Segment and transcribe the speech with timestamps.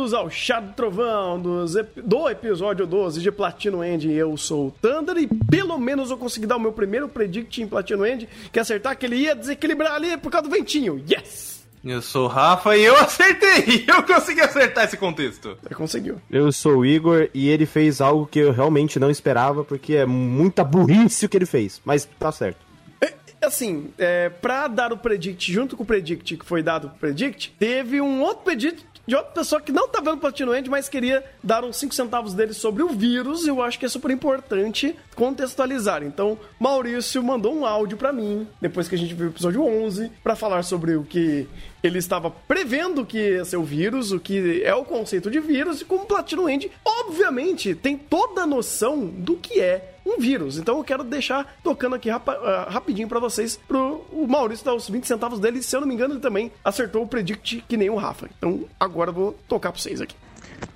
[0.00, 4.10] Bem-vindos ao Chá do Trovão dos ep- do episódio 12 de Platino End.
[4.10, 7.66] Eu sou o Thunder e pelo menos eu consegui dar o meu primeiro predict em
[7.68, 11.04] Platino End, que é acertar que ele ia desequilibrar ali por causa do ventinho.
[11.06, 11.66] Yes!
[11.84, 13.84] Eu sou o Rafa e eu acertei!
[13.86, 15.58] Eu consegui acertar esse contexto.
[15.62, 16.16] Você conseguiu.
[16.30, 20.06] Eu sou o Igor e ele fez algo que eu realmente não esperava, porque é
[20.06, 21.78] muita burrice o que ele fez.
[21.84, 22.56] Mas tá certo.
[23.02, 26.98] É, Assim, é, pra dar o predict junto com o predict que foi dado pro
[26.98, 30.88] predict, teve um outro predict de outra pessoa que não tá vendo Platino End, mas
[30.88, 33.44] queria dar uns 5 centavos dele sobre o vírus.
[33.44, 36.04] Eu acho que é super importante contextualizar.
[36.04, 40.12] Então, Maurício mandou um áudio pra mim, depois que a gente viu o episódio 11,
[40.22, 41.48] pra falar sobre o que
[41.82, 45.80] ele estava prevendo que ia ser o vírus, o que é o conceito de vírus,
[45.80, 50.56] e como Platino End, obviamente, tem toda a noção do que é um vírus.
[50.56, 54.88] Então eu quero deixar tocando aqui ah, rapidinho pra vocês, pro o Maurício dar os
[54.88, 57.90] 20 centavos dele, se eu não me engano, ele também acertou o predict que nem
[57.90, 58.28] o Rafa.
[58.36, 60.14] Então agora eu vou tocar pra vocês aqui.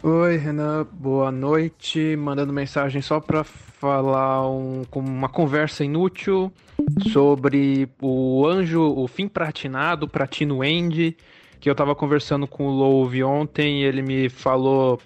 [0.02, 2.16] Oi, Renan, boa noite.
[2.16, 6.52] Mandando mensagem só pra falar um, com uma conversa inútil
[7.12, 11.16] sobre o anjo, o fim pratinado, Platino End,
[11.60, 14.98] que eu tava conversando com o Louve ontem ele me falou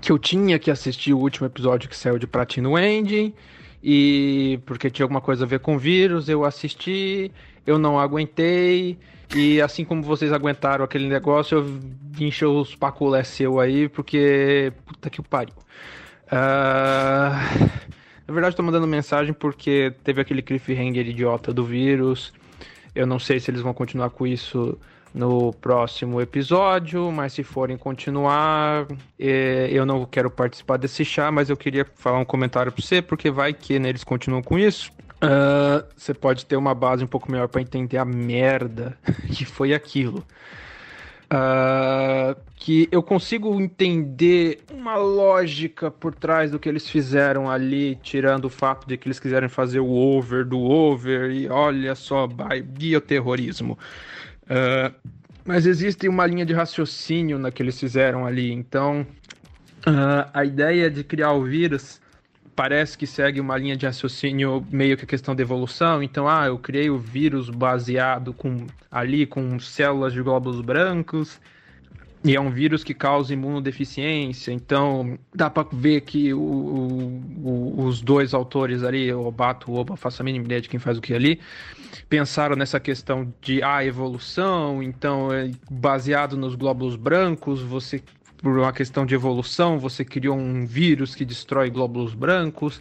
[0.00, 3.34] que eu tinha que assistir o último episódio que saiu de Platino End
[3.82, 7.32] e porque tinha alguma coisa a ver com vírus, eu assisti,
[7.66, 8.98] eu não aguentei
[9.34, 11.64] e assim como vocês aguentaram aquele negócio, eu
[12.10, 15.54] vim encher os paculé seu aí, porque puta que pariu.
[16.30, 17.40] Ah,
[18.26, 22.32] na verdade, tô mandando mensagem porque teve aquele cliffhanger idiota do vírus.
[22.94, 24.76] Eu não sei se eles vão continuar com isso
[25.12, 28.86] no próximo episódio, mas se forem continuar,
[29.18, 33.02] eh, eu não quero participar desse chá, mas eu queria falar um comentário pra você,
[33.02, 34.92] porque vai que né, eles continuam com isso.
[35.20, 38.96] Ah, Você pode ter uma base um pouco melhor pra entender a merda
[39.32, 40.24] que foi aquilo.
[41.28, 48.46] Ah, que eu consigo entender uma lógica por trás do que eles fizeram ali, tirando
[48.46, 53.78] o fato de que eles quiserem fazer o over do over e olha só, bioterrorismo.
[54.48, 54.92] Ah,
[55.44, 59.06] mas existe uma linha de raciocínio na que eles fizeram ali, então
[59.86, 62.00] ah, a ideia de criar o vírus
[62.60, 66.02] parece que segue uma linha de raciocínio meio que a questão da evolução.
[66.02, 71.40] Então, ah, eu criei o vírus baseado com ali com células de glóbulos brancos.
[72.22, 76.38] E é um vírus que causa imunodeficiência, então dá pra ver que o-
[77.42, 80.68] o- os dois autores ali, o Obato e o Oba, faço a mínima ideia de
[80.68, 81.40] quem faz o que ali,
[82.10, 88.02] pensaram nessa questão de ah, evolução, então é baseado nos glóbulos brancos, você
[88.40, 92.80] por uma questão de evolução, você criou um vírus que destrói glóbulos brancos,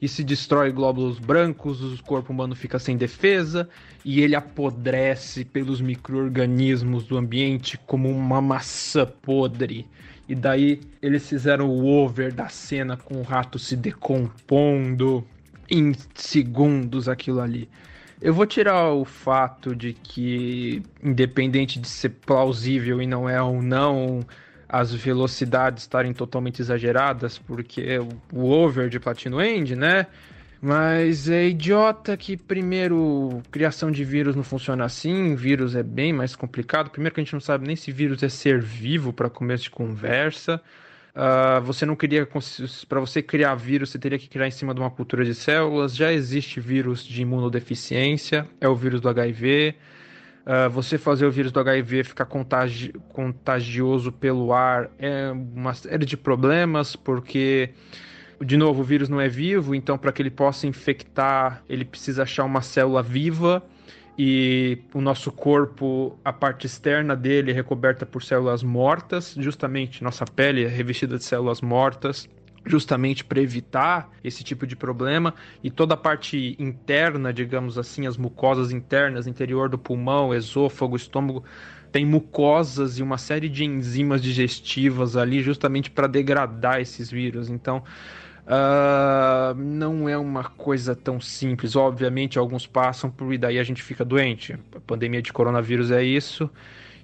[0.00, 3.68] e se destrói glóbulos brancos, o corpo humano fica sem defesa,
[4.02, 9.86] e ele apodrece pelos micro-organismos do ambiente como uma maçã podre.
[10.26, 15.26] E daí eles fizeram o over da cena com o rato se decompondo
[15.68, 17.68] em segundos aquilo ali.
[18.22, 23.62] Eu vou tirar o fato de que, independente de ser plausível e não é ou
[23.62, 24.20] não,
[24.70, 30.06] as velocidades estarem totalmente exageradas, porque é o over de Platino End, né?
[30.62, 36.36] Mas é idiota que, primeiro, criação de vírus não funciona assim, vírus é bem mais
[36.36, 36.90] complicado.
[36.90, 39.70] Primeiro que a gente não sabe nem se vírus é ser vivo para começo de
[39.70, 40.60] conversa.
[41.14, 42.28] Ah, você não queria
[42.88, 45.96] para você criar vírus, você teria que criar em cima de uma cultura de células.
[45.96, 49.74] Já existe vírus de imunodeficiência, é o vírus do HIV.
[50.44, 56.06] Ah, você fazer o vírus do HIV ficar contagi contagioso pelo ar é uma série
[56.06, 57.70] de problemas, porque
[58.42, 62.22] de novo, o vírus não é vivo, então para que ele possa infectar, ele precisa
[62.22, 63.62] achar uma célula viva
[64.18, 70.24] e o nosso corpo, a parte externa dele é recoberta por células mortas, justamente nossa
[70.24, 72.28] pele é revestida de células mortas,
[72.64, 78.16] justamente para evitar esse tipo de problema e toda a parte interna, digamos assim, as
[78.16, 81.44] mucosas internas, interior do pulmão, esôfago, estômago,
[81.90, 87.48] tem mucosas e uma série de enzimas digestivas ali justamente para degradar esses vírus.
[87.48, 87.82] Então,
[88.46, 91.76] Uh, não é uma coisa tão simples.
[91.76, 94.58] Obviamente, alguns passam por e daí a gente fica doente.
[94.74, 96.50] A pandemia de coronavírus é isso.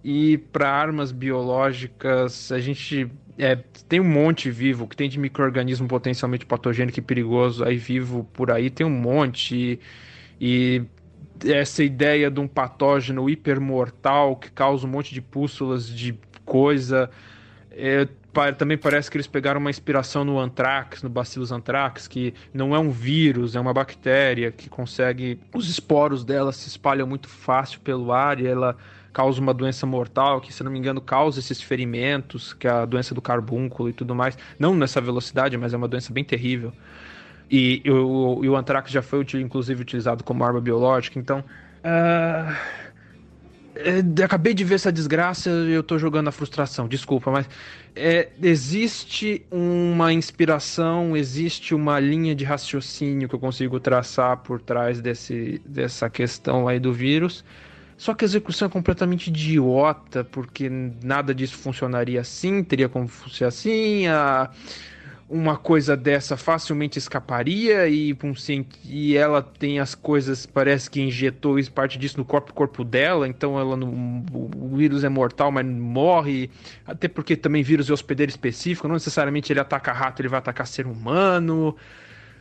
[0.08, 3.56] E para armas biológicas, a gente é,
[3.88, 8.52] tem um monte vivo que tem de microorganismo potencialmente patogênico e perigoso aí vivo por
[8.52, 9.80] aí, tem um monte.
[10.40, 10.84] E,
[11.42, 17.10] e essa ideia de um patógeno hipermortal que causa um monte de pústulas de coisa.
[17.72, 18.06] É,
[18.56, 22.78] também parece que eles pegaram uma inspiração no Anthrax, no Bacillus Anthrax, que não é
[22.78, 25.40] um vírus, é uma bactéria que consegue.
[25.52, 28.76] Os esporos dela se espalham muito fácil pelo ar e ela
[29.16, 32.84] causa uma doença mortal, que se não me engano causa esses ferimentos, que é a
[32.84, 34.36] doença do carbúnculo e tudo mais.
[34.58, 36.70] Não nessa velocidade, mas é uma doença bem terrível.
[37.50, 41.42] E, e o, e o Anthrax já foi inclusive utilizado como arma biológica, então.
[43.74, 47.48] é, acabei de ver essa desgraça e eu tô jogando a frustração, desculpa, mas
[47.94, 55.00] é, existe uma inspiração, existe uma linha de raciocínio que eu consigo traçar por trás
[55.00, 57.42] desse, dessa questão aí do vírus.
[57.96, 63.44] Só que a execução é completamente idiota, porque nada disso funcionaria assim, teria como ser
[63.46, 64.50] assim, a-
[65.28, 68.34] uma coisa dessa facilmente escaparia e, um
[68.84, 73.58] e ela tem as coisas, parece que injetou parte disso no próprio corpo dela, então
[73.58, 76.48] ela não, o vírus é mortal, mas morre,
[76.86, 80.66] até porque também vírus é hospedeiro específico, não necessariamente ele ataca rato, ele vai atacar
[80.66, 81.74] ser humano.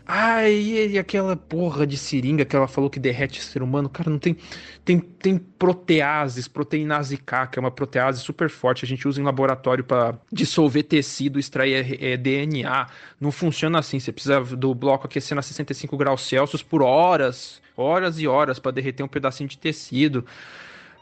[0.07, 0.53] Ai,
[0.91, 4.37] e aquela porra de seringa que ela falou que derrete ser humano, cara, não tem.
[4.83, 9.23] Tem, tem proteases, proteinase K, que é uma protease super forte, a gente usa em
[9.23, 12.87] laboratório para dissolver tecido, extrair eh, DNA.
[13.19, 18.19] Não funciona assim, você precisa do bloco aquecendo a 65 graus Celsius por horas, horas
[18.19, 20.23] e horas para derreter um pedacinho de tecido.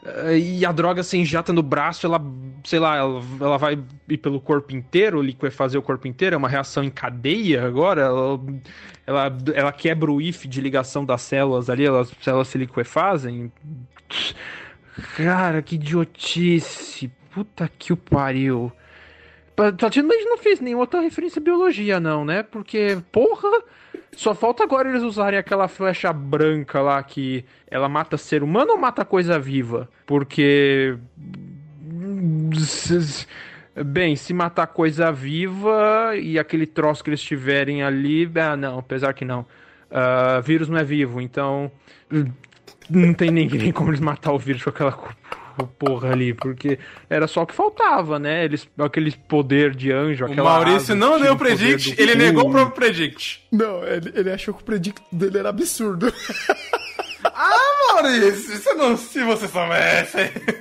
[0.04, 2.20] Eh, E a droga se injeta no braço, ela,
[2.64, 3.78] sei lá, ela, ela vai
[4.08, 8.40] ir pelo corpo inteiro, liquefazer o corpo inteiro, é uma reação em cadeia agora, ela,
[9.06, 13.50] ela, ela quebra o if de ligação das células ali, elas, as células se liquefazem.
[15.16, 17.08] Cara, que idiotice.
[17.32, 18.72] Puta que o pariu.
[19.56, 22.42] Praticamente não fiz nenhuma outra referência à biologia, não, né?
[22.42, 23.62] Porque, porra,
[24.16, 28.78] só falta agora eles usarem aquela flecha branca lá que ela mata ser humano ou
[28.78, 29.88] mata coisa viva?
[30.06, 30.96] Porque.
[33.84, 38.30] Bem, se matar coisa viva e aquele troço que eles tiverem ali.
[38.36, 39.46] Ah, não, apesar que não.
[39.90, 41.70] Ah, vírus não é vivo, então.
[42.90, 44.92] Não tem nem como eles matar o vírus com aquela
[45.78, 46.78] porra ali, porque
[47.08, 48.44] era só o que faltava, né?
[48.44, 50.50] Eles, aquele poder de anjo, O aquela.
[50.50, 52.18] Maurício asa não deu o predict, ele cu.
[52.18, 53.46] negou o próprio predict.
[53.52, 56.12] Não, ele, ele achou que o predict dele era absurdo.
[57.36, 60.18] Ah, Maurício, isso não, se você soubesse.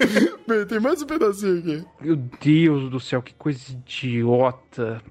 [0.47, 1.85] Bem, tem mais um pedacinho aqui.
[2.01, 5.01] Meu Deus do céu, que coisa idiota.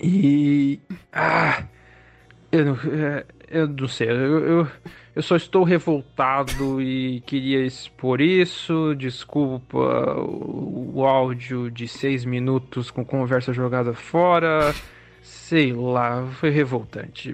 [0.00, 0.78] E.
[1.12, 1.64] Ah!
[2.52, 4.68] Eu não, é, eu não sei, eu, eu,
[5.14, 8.94] eu só estou revoltado e queria expor isso.
[8.96, 14.74] Desculpa o, o áudio de seis minutos com conversa jogada fora.
[15.22, 17.32] Sei lá, foi revoltante.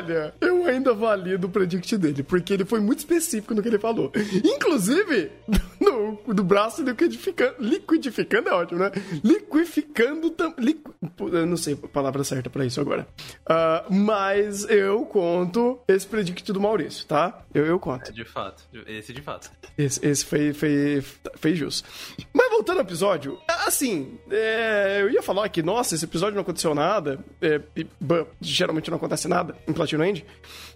[0.00, 3.78] Olha, eu ainda valido o predict dele, porque ele foi muito específico no que ele
[3.78, 4.10] falou.
[4.42, 5.30] Inclusive,
[5.78, 7.56] no, do braço liquidificando.
[7.58, 8.90] Liquidificando é ótimo, né?
[9.22, 10.80] Liquificando também.
[11.18, 13.06] Eu não sei a palavra certa pra isso agora.
[13.46, 17.44] Ah, mas eu conto esse predict do Maurício, tá?
[17.52, 18.10] Eu, eu conto.
[18.12, 18.62] De fato.
[18.86, 19.50] Esse de fato.
[19.76, 21.04] Esse, esse foi, foi,
[21.36, 21.88] foi justo.
[22.60, 27.18] Voltando ao episódio, assim, é, eu ia falar que, nossa, esse episódio não aconteceu nada.
[27.40, 27.86] é, e,
[28.38, 30.26] geralmente não acontece nada em Platinum End.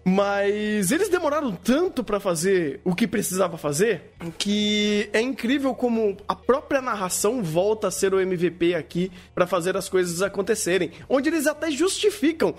[0.04, 6.34] Mas eles demoraram tanto pra fazer o que precisava fazer que é incrível como a
[6.34, 10.90] própria narração volta a ser o MVP aqui pra fazer as coisas acontecerem.
[11.08, 12.54] Onde eles até justificam.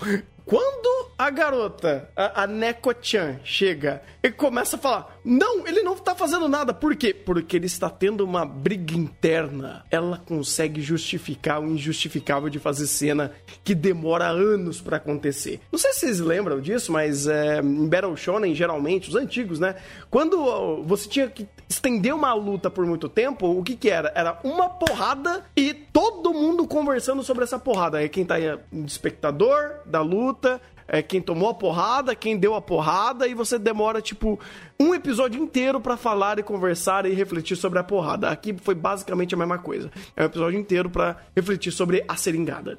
[0.45, 6.13] Quando a garota, a, a Neko-chan, chega e começa a falar: Não, ele não tá
[6.13, 6.71] fazendo nada.
[6.71, 7.13] Por quê?
[7.15, 9.83] Porque ele está tendo uma briga interna.
[9.89, 13.31] Ela consegue justificar o injustificável de fazer cena
[13.63, 15.61] que demora anos pra acontecer.
[15.71, 19.75] Não sei se vocês lembram disso, mas é, em Battle Shonen, geralmente, os antigos, né?
[20.09, 24.11] Quando você tinha que estender uma luta por muito tempo, o que que era?
[24.15, 28.03] Era uma porrada e todo mundo conversando sobre essa porrada.
[28.03, 32.53] É quem tá aí, de espectador da luta, é quem tomou a porrada, quem deu
[32.53, 34.39] a porrada, e você demora, tipo,
[34.79, 38.29] um episódio inteiro pra falar e conversar e refletir sobre a porrada.
[38.29, 39.91] Aqui foi basicamente a mesma coisa.
[40.15, 42.77] É um episódio inteiro pra refletir sobre a seringada.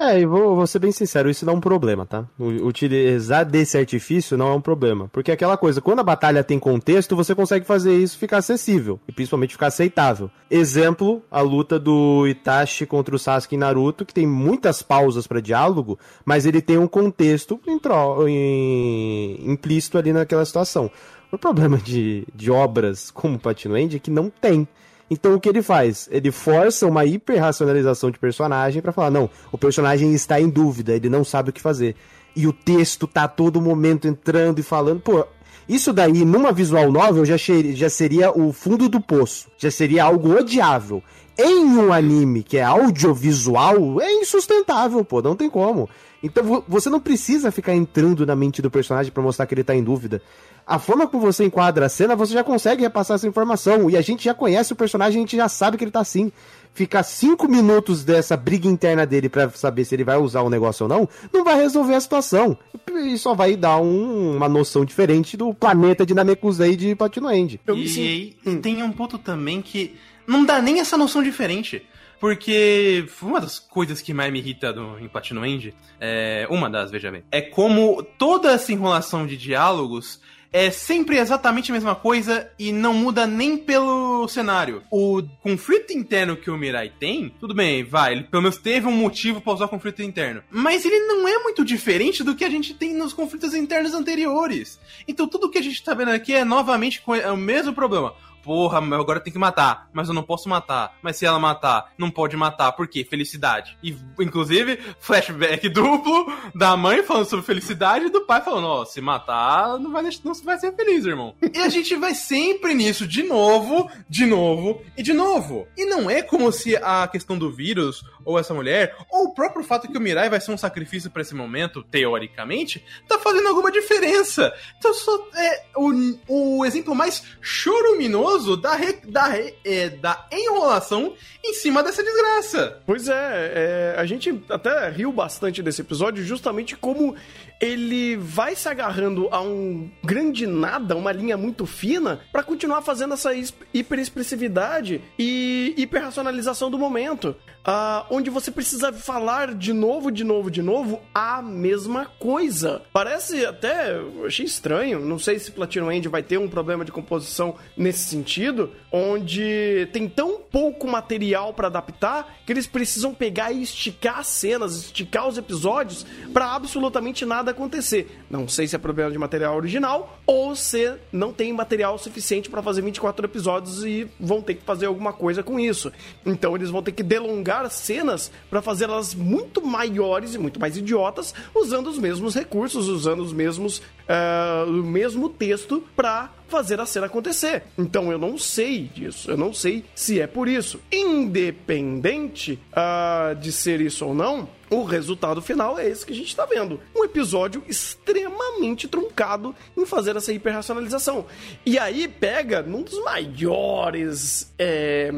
[0.00, 2.24] É, e vou, vou ser bem sincero, isso não é um problema, tá?
[2.38, 5.08] Utilizar desse artifício não é um problema.
[5.12, 9.00] Porque é aquela coisa, quando a batalha tem contexto, você consegue fazer isso ficar acessível.
[9.08, 10.30] E principalmente ficar aceitável.
[10.48, 15.40] Exemplo, a luta do Itachi contra o Sasuke em Naruto, que tem muitas pausas pra
[15.40, 20.88] diálogo, mas ele tem um contexto em tro- em- implícito ali naquela situação.
[21.32, 24.66] O problema de, de obras como Platino End é que não tem.
[25.10, 26.08] Então o que ele faz?
[26.10, 31.08] Ele força uma hiperracionalização de personagem pra falar, não, o personagem está em dúvida, ele
[31.08, 31.96] não sabe o que fazer.
[32.36, 35.24] E o texto tá a todo momento entrando e falando, pô,
[35.68, 39.48] Isso daí, numa visual novel, já, já seria o fundo do poço.
[39.58, 41.02] Já seria algo odiável.
[41.36, 45.88] Em um anime que é audiovisual, é insustentável, pô, não tem como.
[46.22, 49.74] Então você não precisa ficar entrando na mente do personagem para mostrar que ele tá
[49.74, 50.20] em dúvida.
[50.68, 53.88] A forma como você enquadra a cena, você já consegue repassar essa informação.
[53.88, 56.30] E a gente já conhece o personagem, a gente já sabe que ele tá assim.
[56.74, 60.84] Ficar cinco minutos dessa briga interna dele para saber se ele vai usar o negócio
[60.84, 62.58] ou não, não vai resolver a situação.
[63.02, 67.58] E só vai dar um, uma noção diferente do planeta de Namekusei de Platino End.
[67.66, 69.96] E, e tem um ponto também que
[70.26, 71.82] não dá nem essa noção diferente.
[72.20, 76.90] Porque uma das coisas que mais me irrita no, em Platino End, é, uma das,
[76.90, 80.20] veja bem, é como toda essa enrolação de diálogos
[80.52, 84.82] é sempre exatamente a mesma coisa e não muda nem pelo cenário.
[84.90, 88.92] O conflito interno que o Mirai tem, tudo bem, vai, ele pelo menos teve um
[88.92, 90.42] motivo para usar conflito interno.
[90.50, 94.78] Mas ele não é muito diferente do que a gente tem nos conflitos internos anteriores.
[95.06, 98.14] Então tudo que a gente tá vendo aqui é novamente é o mesmo problema
[98.48, 100.96] porra, agora tem que matar, mas eu não posso matar.
[101.02, 103.04] Mas se ela matar, não pode matar, por quê?
[103.04, 103.76] Felicidade.
[103.82, 108.86] E, inclusive, flashback duplo da mãe falando sobre felicidade e do pai falando, ó, oh,
[108.86, 111.34] se matar, não vai, não vai ser feliz, irmão.
[111.54, 115.68] e a gente vai sempre nisso, de novo, de novo e de novo.
[115.76, 119.64] E não é como se a questão do vírus, ou essa mulher, ou o próprio
[119.64, 123.72] fato que o Mirai vai ser um sacrifício para esse momento, teoricamente, tá fazendo alguma
[123.72, 124.52] diferença.
[124.76, 131.14] Então, só é o, o exemplo mais choruminoso da, re, da, re, é, da enrolação
[131.42, 132.82] em cima dessa desgraça.
[132.84, 137.16] Pois é, é, a gente até riu bastante desse episódio, justamente como
[137.60, 143.14] ele vai se agarrando a um grande nada, uma linha muito fina, para continuar fazendo
[143.14, 143.30] essa
[143.72, 147.34] hiperexpressividade e hiperracionalização do momento.
[147.66, 152.82] Uh, onde você precisa falar de novo, de novo, de novo a mesma coisa.
[152.92, 153.96] Parece até.
[153.96, 154.98] Eu achei estranho.
[154.98, 160.08] Não sei se Platinum End vai ter um problema de composição nesse sentido, onde tem
[160.08, 165.38] tão pouco material para adaptar que eles precisam pegar e esticar as cenas, esticar os
[165.38, 168.24] episódios para absolutamente nada acontecer.
[168.28, 172.62] Não sei se é problema de material original ou se não tem material suficiente para
[172.62, 175.92] fazer 24 episódios e vão ter que fazer alguma coisa com isso.
[176.26, 178.07] Então eles vão ter que delongar cenas
[178.48, 183.78] para fazê-las muito maiores e muito mais idiotas, usando os mesmos recursos, usando os mesmos
[183.78, 187.64] uh, o mesmo texto para fazer a cena acontecer.
[187.76, 190.80] Então eu não sei disso, eu não sei se é por isso.
[190.90, 196.28] Independente uh, de ser isso ou não, o resultado final é esse que a gente
[196.28, 196.80] está vendo.
[196.94, 201.26] Um episódio extremamente truncado em fazer essa hiperracionalização.
[201.64, 204.52] E aí pega num dos maiores.
[204.58, 205.12] É,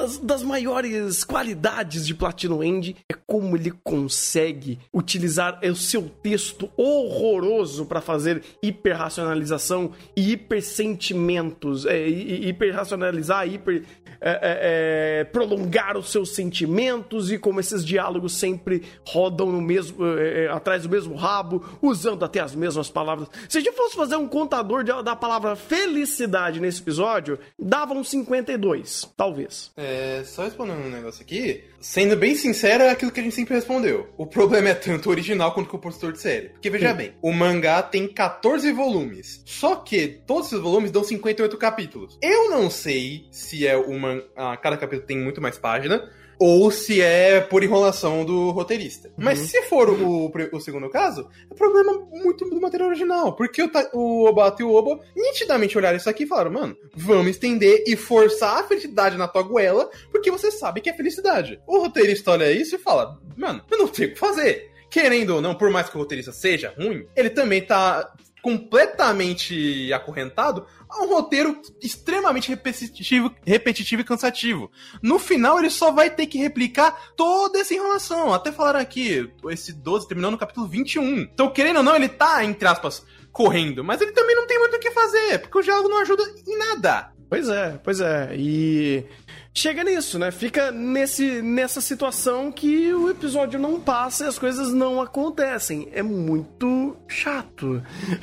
[0.00, 6.70] das, das maiores qualidades de Platino End é como ele consegue utilizar o seu texto
[6.76, 13.84] horroroso para fazer hiperracionalização e hipersentimentos, é, hiperracionalizar, hiper
[14.22, 20.04] é, é, é, prolongar os seus sentimentos e como esses diálogos sempre rodam no mesmo,
[20.04, 23.28] é, é, atrás do mesmo rabo, usando até as mesmas palavras.
[23.48, 28.10] Se a gente fosse fazer um contador de, da palavra felicidade nesse episódio, dava uns
[28.10, 29.72] 52, talvez.
[29.74, 29.89] É,
[30.24, 34.08] só respondendo um negócio aqui, sendo bem sincero, é aquilo que a gente sempre respondeu.
[34.16, 36.48] O problema é tanto o original quanto o compositor de série.
[36.50, 36.96] Porque veja Sim.
[36.96, 42.18] bem, o mangá tem 14 volumes, só que todos esses volumes dão 58 capítulos.
[42.22, 46.08] Eu não sei se é uma ah, cada capítulo tem muito mais página,
[46.40, 49.08] ou se é por enrolação do roteirista.
[49.08, 49.14] Uhum.
[49.18, 53.36] Mas se for o, o, segundo caso, é problema muito do material original.
[53.36, 57.28] Porque o, o Obata e o Obo nitidamente olharam isso aqui e falaram: mano, vamos
[57.28, 61.60] estender e forçar a felicidade na tua goela, porque você sabe que é felicidade.
[61.66, 64.70] O roteirista olha isso e fala: mano, eu não tenho o que fazer.
[64.90, 70.66] Querendo ou não, por mais que o roteirista seja ruim, ele também tá completamente acorrentado
[70.88, 74.70] a um roteiro extremamente repetitivo, repetitivo e cansativo.
[75.02, 78.32] No final, ele só vai ter que replicar toda essa enrolação.
[78.32, 81.20] Até falaram aqui, esse 12 terminou no capítulo 21.
[81.20, 83.84] Então, querendo ou não, ele tá, entre aspas, correndo.
[83.84, 86.58] Mas ele também não tem muito o que fazer, porque o diálogo não ajuda em
[86.58, 87.12] nada.
[87.30, 88.34] Pois é, pois é.
[88.36, 89.06] E
[89.52, 90.30] chega nisso, né?
[90.30, 95.88] Fica nesse, nessa situação que o episódio não passa e as coisas não acontecem.
[95.92, 97.82] É muito chato.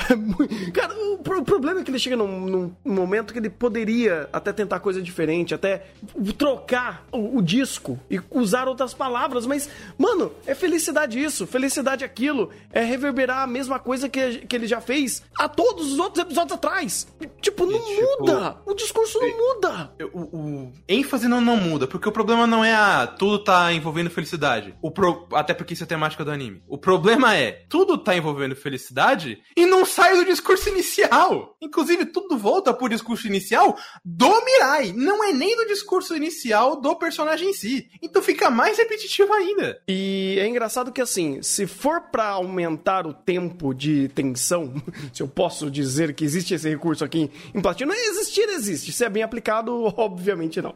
[0.10, 0.72] É muito...
[0.72, 4.54] Cara, o, o, problema é que ele chega num, num, momento que ele poderia até
[4.54, 5.88] tentar coisa diferente, até
[6.38, 12.52] trocar o, o, disco e usar outras palavras, mas, mano, é felicidade isso, felicidade aquilo,
[12.72, 16.54] é reverberar a mesma coisa que, que ele já fez a todos os outros episódios
[16.54, 17.08] atrás.
[17.42, 18.58] Tipo, não e, tipo, muda!
[18.66, 19.92] O discurso não muda!
[20.14, 24.08] O, o ênfase fazendo não muda, porque o problema não é ah, tudo tá envolvendo
[24.08, 24.76] felicidade.
[24.84, 25.28] O pro...
[25.34, 26.62] Até porque isso é a temática do anime.
[26.68, 31.58] O problema é, tudo tá envolvendo felicidade e não sai do discurso inicial.
[31.60, 34.94] Inclusive, tudo volta pro discurso inicial do Mirai.
[34.96, 37.90] Não é nem do discurso inicial do personagem em si.
[38.00, 39.82] Então fica mais repetitivo ainda.
[39.88, 44.72] E é engraçado que assim, se for para aumentar o tempo de tensão,
[45.12, 48.92] se eu posso dizer que existe esse recurso aqui em Platino, existir existe.
[48.92, 50.76] Se é bem aplicado, obviamente não.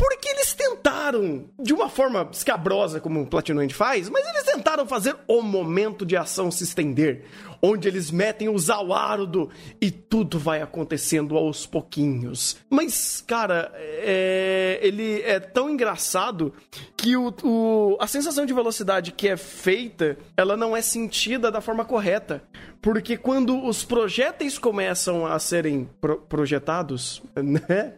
[0.00, 5.14] Porque eles tentaram, de uma forma escabrosa, como o Platinoid faz, mas eles tentaram fazer
[5.28, 7.26] o momento de ação se estender
[7.62, 12.56] onde eles metem o Zawarudo e tudo vai acontecendo aos pouquinhos.
[12.68, 14.78] Mas, cara, é...
[14.82, 16.54] ele é tão engraçado
[16.96, 21.60] que o, o, a sensação de velocidade que é feita, ela não é sentida da
[21.60, 22.42] forma correta.
[22.82, 27.94] Porque quando os projéteis começam a serem pro projetados, né?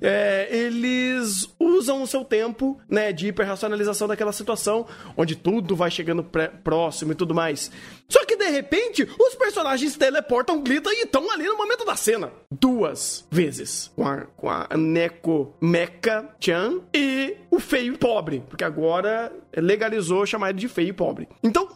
[0.00, 6.24] é, eles usam o seu tempo né, de hiperracionalização daquela situação, onde tudo vai chegando
[6.62, 7.70] próximo e tudo mais.
[8.08, 12.30] Só que de repente, os personagens teleportam, gritam e estão ali no momento da cena.
[12.50, 13.90] Duas vezes.
[13.96, 18.44] Com a, com a Neko Mecha-chan e o feio pobre.
[18.48, 21.28] Porque agora legalizou chamar ele de feio pobre.
[21.42, 21.68] Então,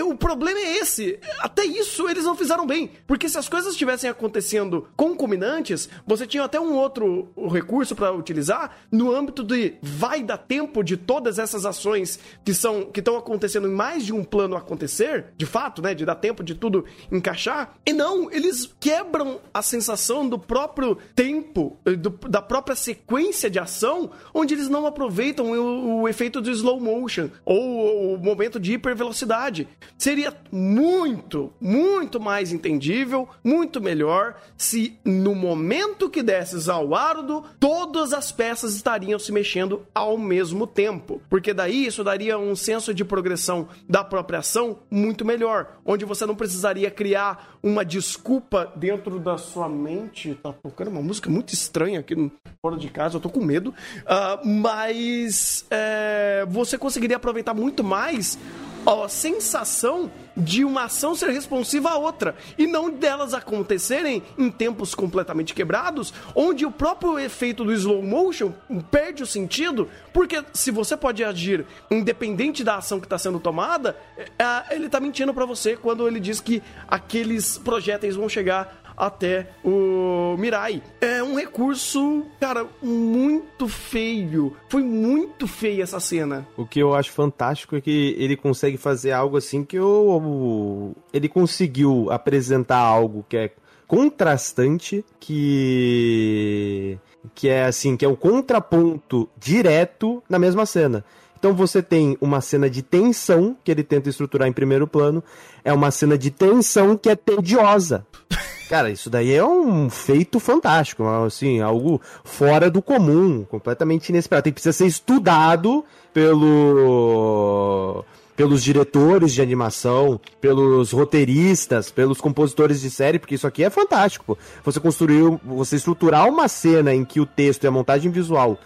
[0.00, 1.18] o problema é esse.
[1.40, 2.90] Até isso eles não fizeram bem.
[3.06, 8.76] Porque se as coisas estivessem acontecendo concomitantes, você tinha até um outro recurso para utilizar
[8.90, 13.68] no âmbito de vai dar tempo de todas essas ações que são que estão acontecendo
[13.68, 17.74] em mais de um plano acontecer, de fato, né, de dar tempo de tudo encaixar.
[17.84, 24.10] E não, eles quebram a sensação do próprio tempo, do, da própria sequência de ação,
[24.32, 29.68] onde eles não aproveitam o, o efeito do slow motion ou o momento de hipervelocidade.
[29.96, 38.12] Seria muito, muito mais entendível, muito melhor se no momento que desses ao ardo, todas
[38.12, 41.20] as peças estariam se mexendo ao mesmo tempo.
[41.28, 46.26] Porque daí isso daria um senso de progressão da própria ação muito melhor, onde você
[46.26, 50.34] não precisaria criar uma desculpa dentro da sua mente.
[50.42, 53.70] Tá tocando uma música muito estranha aqui fora de casa, eu tô com medo.
[53.70, 58.38] Uh, mas é, você conseguiria aproveitar muito mais
[58.84, 64.94] a sensação de uma ação ser responsiva à outra e não delas acontecerem em tempos
[64.94, 68.52] completamente quebrados, onde o próprio efeito do slow motion
[68.90, 73.96] perde o sentido, porque se você pode agir independente da ação que está sendo tomada,
[74.16, 79.48] é, ele está mentindo para você quando ele diz que aqueles projéteis vão chegar até
[79.64, 80.82] o Mirai.
[81.00, 84.56] É um recurso, cara, muito feio.
[84.68, 86.46] Foi muito feia essa cena.
[86.56, 91.28] O que eu acho fantástico é que ele consegue fazer algo assim que eu, ele
[91.28, 93.50] conseguiu apresentar algo que é
[93.86, 96.98] contrastante, que
[97.34, 101.04] que é assim, que é um contraponto direto na mesma cena.
[101.38, 105.22] Então você tem uma cena de tensão que ele tenta estruturar em primeiro plano,
[105.64, 108.06] é uma cena de tensão que é tediosa.
[108.68, 114.44] Cara, isso daí é um feito fantástico, assim, algo fora do comum, completamente inesperado.
[114.44, 122.90] Tem que precisa ser estudado pelo pelos diretores de animação, pelos roteiristas, pelos compositores de
[122.90, 124.24] série, porque isso aqui é fantástico.
[124.24, 124.38] Pô.
[124.64, 128.58] Você construir, você estruturar uma cena em que o texto e a montagem visual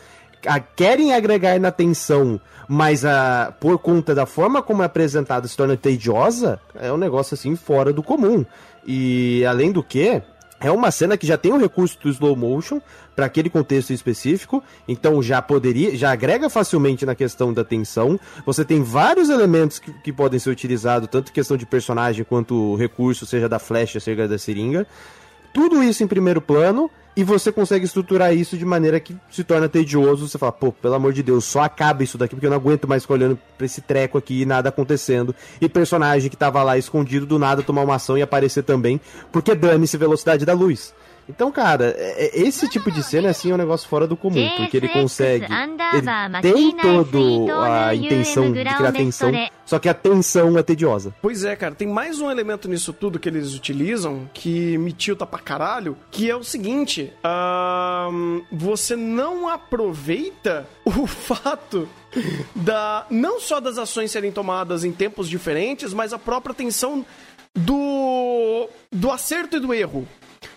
[0.47, 5.57] a, querem agregar na tensão, mas a, por conta da forma como é apresentada se
[5.57, 8.45] torna tediosa, é um negócio assim fora do comum.
[8.87, 10.23] E além do que,
[10.61, 12.81] é uma cena que já tem o recurso do slow motion
[13.15, 18.19] para aquele contexto específico, então já poderia, já agrega facilmente na questão da tensão.
[18.45, 23.27] Você tem vários elementos que, que podem ser utilizados, tanto questão de personagem quanto recurso,
[23.27, 24.87] seja da flecha, seja da seringa.
[25.53, 29.71] Tudo isso em primeiro plano e você consegue estruturar isso de maneira que se torna
[29.71, 30.29] tedioso.
[30.29, 32.87] Você fala, pô, pelo amor de Deus, só acaba isso daqui, porque eu não aguento
[32.87, 35.35] mais ficar olhando pra esse treco aqui e nada acontecendo.
[35.59, 39.01] E personagem que tava lá escondido do nada tomar uma ação e aparecer também,
[39.33, 40.93] porque dane-se velocidade da luz.
[41.29, 44.49] Então, cara, é, é, esse tipo de cena assim é um negócio fora do comum,
[44.57, 45.45] porque ele consegue.
[45.45, 47.19] Ele tem toda
[47.65, 49.33] a intenção de criar tensão,
[49.65, 51.13] só que a tensão é tediosa.
[51.21, 55.27] Pois é, cara, tem mais um elemento nisso tudo que eles utilizam que me tilta
[55.27, 61.89] pra caralho, que é o seguinte: uh, você não aproveita o fato
[62.55, 67.05] da não só das ações serem tomadas em tempos diferentes, mas a própria tensão
[67.55, 70.07] do do acerto e do erro.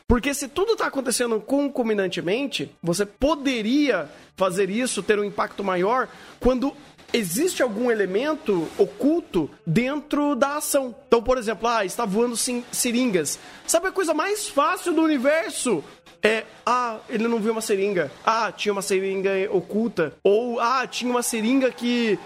[0.10, 6.76] Porque se tudo está acontecendo concomitantemente, você poderia fazer isso, ter um impacto maior, quando
[7.14, 10.96] existe algum elemento oculto dentro da ação.
[11.08, 13.38] Então, por exemplo, ah, está voando seringas.
[13.68, 15.84] Sabe a coisa mais fácil do universo?
[16.22, 18.12] é, ah, ele não viu uma seringa.
[18.26, 20.14] Ah, tinha uma seringa oculta.
[20.24, 22.20] Ou, ah, tinha uma seringa que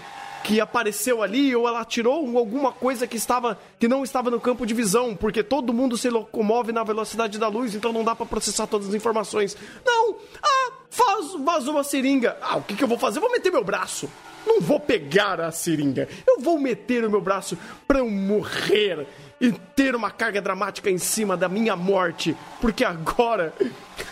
[0.44, 4.66] que apareceu ali ou ela tirou alguma coisa que estava que não estava no campo
[4.66, 8.26] de visão, porque todo mundo se locomove na velocidade da luz, então não dá para
[8.26, 9.56] processar todas as informações.
[9.86, 10.16] Não!
[10.44, 12.38] Ah, faz, vazou uma seringa.
[12.42, 13.20] Ah, o que, que eu vou fazer?
[13.20, 14.10] Eu vou meter meu braço.
[14.46, 16.08] Não vou pegar a seringa.
[16.28, 19.08] Eu vou meter o meu braço para eu morrer
[19.40, 23.54] e ter uma carga dramática em cima da minha morte, porque agora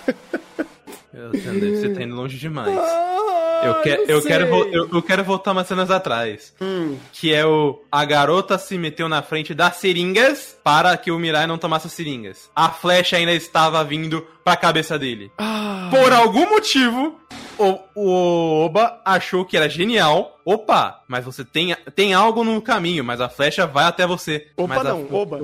[1.14, 2.78] Você tá indo longe demais.
[2.78, 6.54] Ah, eu, que, eu, quero, eu, eu, quero voltar umas cenas atrás.
[6.62, 6.98] Hum.
[7.12, 7.82] Que é o.
[7.92, 11.94] A garota se meteu na frente das seringas para que o Mirai não tomasse as
[11.94, 12.50] seringas.
[12.56, 15.32] A flecha ainda estava vindo pra cabeça dele.
[15.38, 15.90] Ah.
[15.92, 17.20] Por algum motivo,
[17.58, 20.40] o, o Oba achou que era genial.
[20.46, 24.48] Opa, mas você tem, tem algo no caminho, mas a flecha vai até você.
[24.58, 25.42] Opa, não, a, Oba.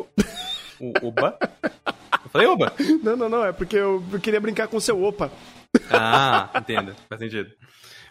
[0.79, 1.37] O, o Oba?
[2.25, 2.73] Eu falei Oba?
[3.03, 5.31] Não, não, não, é porque eu, eu queria brincar com o seu Opa.
[5.91, 6.95] Ah, entendo.
[7.09, 7.49] Faz sentido.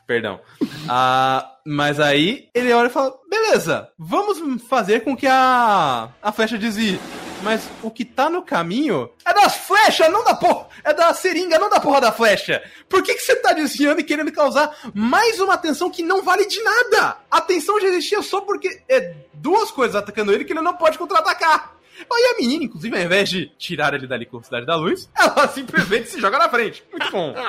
[0.07, 0.41] Perdão.
[0.89, 6.57] Ah, mas aí ele olha e fala: beleza, vamos fazer com que a, a flecha
[6.57, 7.01] desvie.
[7.43, 10.69] Mas o que tá no caminho é das flechas, não da porra.
[10.83, 12.63] É da seringa, não da porra da flecha.
[12.89, 16.47] Por que, que você tá desviando e querendo causar mais uma atenção que não vale
[16.47, 17.19] de nada?
[17.31, 20.97] A atenção já existia só porque é duas coisas atacando ele que ele não pode
[20.97, 21.76] contra-atacar.
[22.13, 25.09] Aí a menina, inclusive, ao invés de tirar ele dali com a cidade da luz,
[25.17, 26.85] ela simplesmente se joga na frente.
[26.93, 27.35] Muito bom.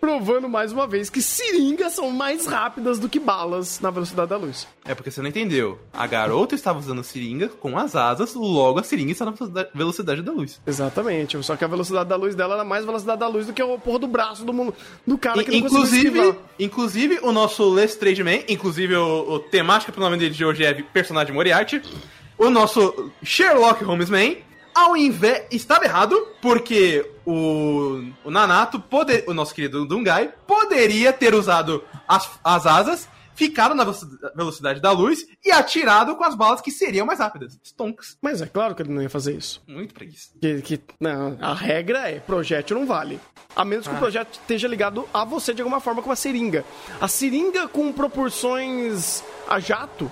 [0.00, 4.36] Provando mais uma vez que seringas são mais rápidas do que balas na velocidade da
[4.36, 4.68] luz.
[4.84, 5.76] É porque você não entendeu.
[5.92, 9.34] A garota estava usando seringa com as asas, logo a seringa está na
[9.74, 10.60] velocidade da luz.
[10.64, 11.42] Exatamente.
[11.42, 13.76] Só que a velocidade da luz dela era mais velocidade da luz do que o
[13.76, 18.94] porra do braço do, do cara que não inclusive, inclusive, o nosso Lestrade Man, inclusive
[18.94, 21.82] o, o temática pro nome dele de hoje é personagem Moriarty
[22.38, 24.36] o nosso Sherlock Holmes Man,
[24.74, 25.46] ao invés.
[25.50, 32.30] estava errado, porque o, o Nanato, poder, o nosso querido Dungai, poderia ter usado as,
[32.44, 33.84] as asas, ficado na
[34.34, 37.58] velocidade da luz e atirado com as balas que seriam mais rápidas.
[37.64, 38.18] Stonks.
[38.20, 39.62] Mas é claro que ele não ia fazer isso.
[39.66, 40.30] Muito preguiça.
[40.40, 43.20] Que, que, não, a regra é: projétil não vale.
[43.54, 43.96] A menos que ah.
[43.96, 46.64] o projétil esteja ligado a você de alguma forma com uma seringa.
[47.00, 50.10] A seringa com proporções a jato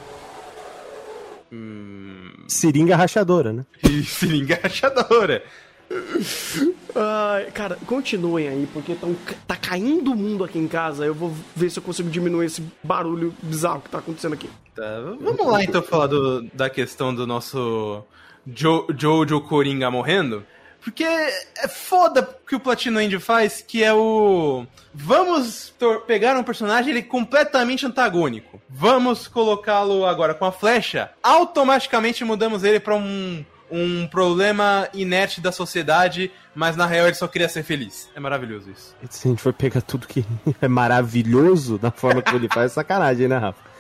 [1.53, 2.31] Hum...
[2.49, 3.65] Seringa rachadora, né?
[4.05, 5.43] Seringa rachadora.
[5.89, 11.05] Uh, cara, continuem aí, porque tão, tá caindo o mundo aqui em casa.
[11.05, 14.51] Eu vou ver se eu consigo diminuir esse barulho bizarro que tá acontecendo aqui.
[14.75, 18.03] Tá, vamos lá então falar do, da questão do nosso
[18.47, 20.45] jo, Jojo Coringa morrendo.
[20.87, 24.65] Porque é foda o que o Platino End faz, que é o.
[24.95, 25.75] Vamos
[26.07, 28.63] pegar um personagem ele completamente antagônico.
[28.71, 31.11] Vamos colocá-lo agora com a flecha.
[31.21, 37.27] Automaticamente mudamos ele para um, um problema inerte da sociedade, mas na real ele só
[37.27, 38.09] queria ser feliz.
[38.15, 38.95] É maravilhoso isso.
[39.11, 40.25] Se a gente for pegar tudo que
[40.63, 43.76] é maravilhoso da forma que ele faz, é sacanagem, né, Rafa?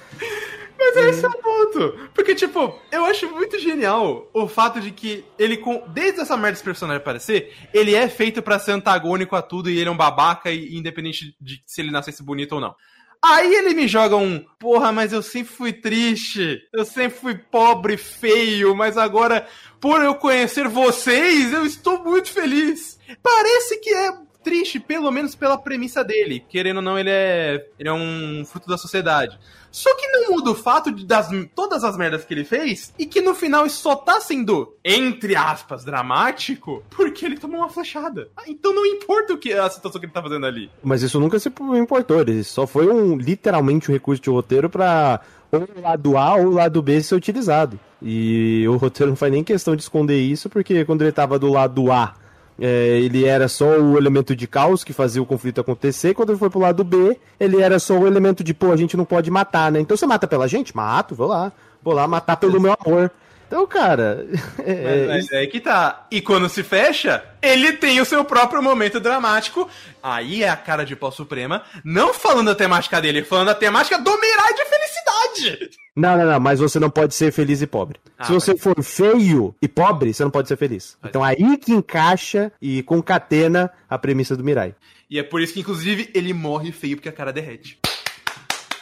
[0.78, 2.10] Mas é esse é o ponto.
[2.14, 6.52] Porque, tipo, eu acho muito genial o fato de que ele, com desde essa merda
[6.52, 9.96] desse personagem aparecer, ele é feito para ser antagônico a tudo e ele é um
[9.96, 12.74] babaca, e, independente de se ele nascesse bonito ou não.
[13.22, 17.96] Aí ele me joga um, porra, mas eu sempre fui triste, eu sempre fui pobre,
[17.96, 19.46] feio, mas agora,
[19.80, 22.98] por eu conhecer vocês, eu estou muito feliz.
[23.22, 24.12] Parece que é
[24.46, 26.44] triste, pelo menos pela premissa dele.
[26.48, 29.36] Querendo ou não, ele é, ele é um fruto da sociedade.
[29.72, 33.06] Só que não muda o fato de das todas as merdas que ele fez e
[33.06, 38.28] que no final isso só tá sendo, entre aspas, dramático porque ele tomou uma flechada.
[38.36, 40.70] Ah, então não importa o que a situação que ele tá fazendo ali.
[40.80, 45.20] Mas isso nunca se importou, ele só foi um literalmente um recurso de roteiro para
[45.50, 47.80] ou o lado A ou o lado B ser utilizado.
[48.00, 51.50] E o roteiro não faz nem questão de esconder isso, porque quando ele tava do
[51.50, 52.14] lado A
[52.58, 56.14] é, ele era só o elemento de caos que fazia o conflito acontecer.
[56.14, 58.96] Quando ele foi pro lado B, ele era só o elemento de, pô, a gente
[58.96, 59.80] não pode matar, né?
[59.80, 60.74] Então você mata pela gente?
[60.74, 61.52] Mato, vou lá.
[61.82, 63.10] Vou lá matar pelo meu amor.
[63.46, 64.26] Então, cara.
[64.66, 66.06] É, mas, mas é que tá.
[66.10, 69.68] E quando se fecha, ele tem o seu próprio momento dramático.
[70.02, 71.62] Aí é a cara de pau suprema.
[71.84, 75.70] Não falando a temática dele, falando a temática do Mirai de felicidade.
[75.96, 77.98] Não, não, não, mas você não pode ser feliz e pobre.
[78.18, 78.62] Ah, Se você mas...
[78.62, 80.98] for feio e pobre, você não pode ser feliz.
[81.02, 84.74] Então aí que encaixa e concatena a premissa do Mirai.
[85.08, 87.78] E é por isso que, inclusive, ele morre feio porque a cara derrete.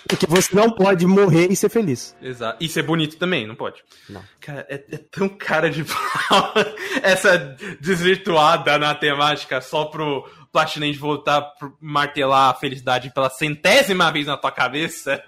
[0.09, 2.15] Porque você não pode morrer e ser feliz.
[2.21, 2.63] Exato.
[2.63, 3.83] E ser bonito também, não pode.
[4.09, 4.23] Não.
[4.41, 6.53] Cara, é, é tão cara de pau
[7.03, 7.39] essa
[7.81, 14.37] desvirtuada na temática só pro, Platinum voltar a martelar a felicidade pela centésima vez na
[14.37, 15.21] tua cabeça.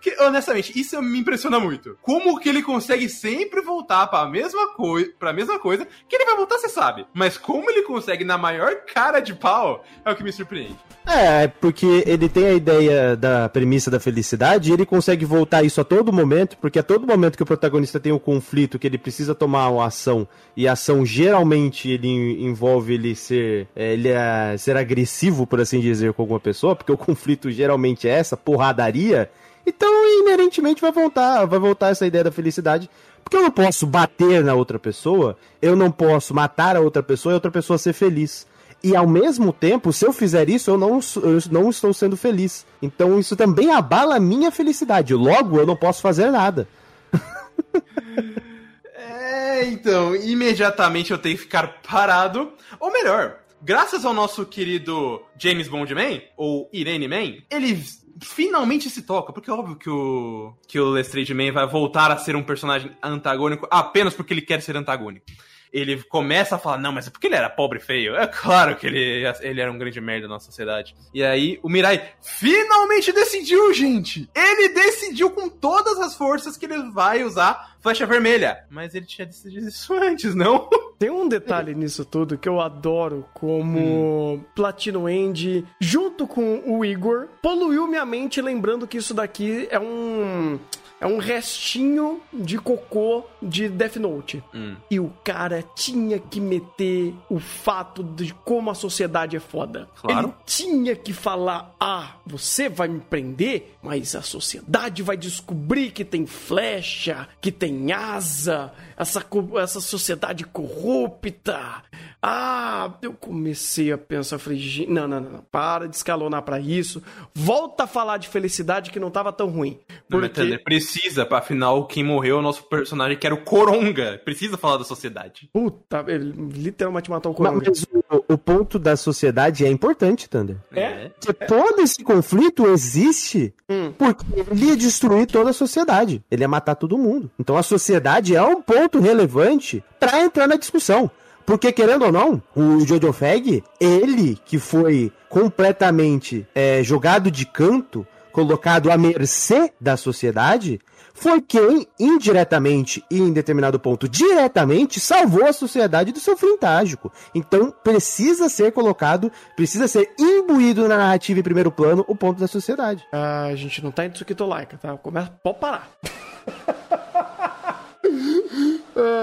[0.00, 1.98] Que, honestamente, isso me impressiona muito.
[2.00, 6.36] Como que ele consegue sempre voltar pra mesma, coi pra mesma coisa, que ele vai
[6.36, 7.04] voltar, você sabe.
[7.12, 10.76] Mas como ele consegue na maior cara de pau, é o que me surpreende.
[11.04, 15.80] É, porque ele tem a ideia da premissa da felicidade e ele consegue voltar isso
[15.80, 18.98] a todo momento, porque a todo momento que o protagonista tem um conflito, que ele
[18.98, 22.08] precisa tomar uma ação, e a ação geralmente ele
[22.44, 26.92] envolve ele ser, é, ele é, ser agressivo, por assim dizer, com alguma pessoa, porque
[26.92, 29.30] o conflito geralmente é essa, porradaria,
[29.66, 32.90] então inerentemente vai voltar, vai voltar essa ideia da felicidade,
[33.24, 37.32] porque eu não posso bater na outra pessoa, eu não posso matar a outra pessoa
[37.32, 38.46] e a outra pessoa ser feliz.
[38.84, 42.64] E ao mesmo tempo, se eu fizer isso, eu não, eu não estou sendo feliz.
[42.80, 45.14] Então isso também abala a minha felicidade.
[45.14, 46.68] Logo, eu não posso fazer nada.
[48.94, 52.52] é, então, imediatamente eu tenho que ficar parado.
[52.78, 57.82] Ou melhor, graças ao nosso querido James Bond Man, ou Irene Man, ele
[58.22, 62.18] finalmente se toca, porque é óbvio que o, que o Lestrade Man vai voltar a
[62.18, 65.26] ser um personagem antagônico apenas porque ele quer ser antagônico
[65.72, 68.16] ele começa a falar, não, mas é porque ele era pobre e feio.
[68.16, 70.94] É claro que ele, ele era um grande merda na sociedade.
[71.12, 74.28] E aí o Mirai finalmente decidiu, gente!
[74.34, 78.64] Ele decidiu com todas as forças que ele vai usar flecha vermelha.
[78.70, 80.68] Mas ele tinha decidido isso antes, não?
[80.98, 84.40] Tem um detalhe nisso tudo que eu adoro, como hum.
[84.54, 90.58] Platino End, junto com o Igor, poluiu minha mente lembrando que isso daqui é um
[91.00, 94.42] é um restinho de cocô de Death Note.
[94.52, 94.76] Hum.
[94.90, 99.88] E o cara tinha que meter o fato de como a sociedade é foda.
[100.00, 100.28] Claro.
[100.28, 106.04] Ele tinha que falar: ah, você vai me prender, mas a sociedade vai descobrir que
[106.04, 109.24] tem flecha, que tem asa, essa,
[109.62, 111.82] essa sociedade corrupta.
[112.20, 117.00] Ah, eu comecei a pensar, falei, não, não, não, para de escalonar para isso.
[117.32, 119.78] Volta a falar de felicidade que não tava tão ruim.
[120.10, 120.42] Porque...
[120.42, 120.48] Não,
[120.88, 124.20] precisa, afinal, quem morreu é o nosso personagem, que era o Coronga.
[124.24, 125.48] Precisa falar da sociedade.
[125.52, 127.64] Puta, ele literalmente matou o Coronga.
[127.68, 130.56] Mas o, o ponto da sociedade é importante, Thunder.
[130.72, 131.10] É?
[131.20, 133.92] Porque todo esse conflito existe hum.
[133.96, 136.24] porque ele ia destruir toda a sociedade.
[136.30, 137.30] Ele ia matar todo mundo.
[137.38, 141.10] Então a sociedade é um ponto relevante para entrar na discussão.
[141.44, 148.06] Porque, querendo ou não, o Jojo Fag, ele que foi completamente é, jogado de canto,
[148.32, 150.80] colocado à mercê da sociedade,
[151.18, 157.12] foi quem, indiretamente e em determinado ponto diretamente, salvou a sociedade do seu fim trágico.
[157.34, 162.46] Então, precisa ser colocado, precisa ser imbuído na narrativa em primeiro plano o ponto da
[162.46, 163.04] sociedade.
[163.12, 164.96] Ah, a gente não tá em Tsukito Laika, tá?
[164.96, 165.90] Começa, pode parar.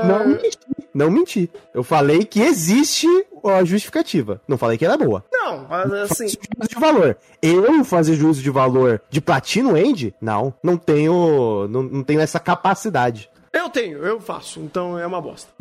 [0.06, 0.60] Não menti.
[0.94, 1.50] Não menti.
[1.74, 3.08] Eu falei que existe
[3.50, 4.42] a justificativa.
[4.48, 5.24] Não falei que era boa.
[5.32, 6.28] Não, mas assim.
[6.28, 7.18] Juízo de valor.
[7.42, 10.14] Eu fazer juízo de valor de Platino End?
[10.22, 10.54] Não.
[10.64, 11.68] Não tenho.
[11.70, 13.30] Não, não tenho essa capacidade.
[13.54, 14.60] Eu tenho, eu faço.
[14.60, 15.52] Então é uma bosta.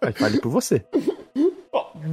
[0.00, 0.84] Mas fale por você.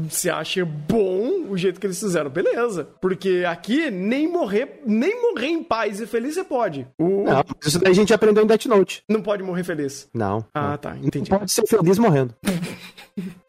[0.09, 2.88] se acha bom o jeito que eles fizeram, beleza.
[2.99, 6.88] Porque aqui nem morrer, nem morrer em paz e feliz você pode.
[6.97, 7.23] O...
[7.23, 9.03] Não, isso daí a gente aprendeu em Death Note.
[9.07, 10.09] Não pode morrer feliz.
[10.13, 10.43] Não.
[10.53, 10.77] Ah, não.
[10.77, 11.29] tá, entendi.
[11.29, 12.33] Não pode ser feliz morrendo.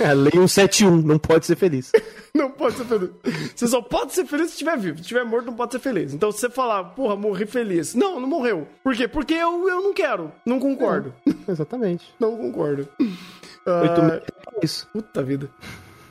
[0.00, 1.92] É, lei 171, não pode ser feliz.
[2.34, 3.10] não pode ser feliz.
[3.54, 4.96] Você só pode ser feliz se estiver vivo.
[4.96, 6.12] Se estiver morto, não pode ser feliz.
[6.14, 7.94] Então, se você falar, porra, morri feliz.
[7.94, 8.66] Não, não morreu.
[8.82, 9.06] Por quê?
[9.06, 10.32] Porque eu, eu não quero.
[10.44, 11.14] Não concordo.
[11.26, 12.06] É, exatamente.
[12.18, 12.88] não concordo.
[13.00, 14.88] Oito uh, isso.
[14.92, 15.48] Puta vida.